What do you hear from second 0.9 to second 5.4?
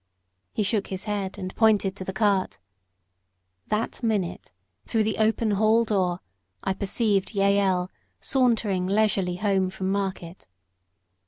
head, and pointed to the cart. That minute, through the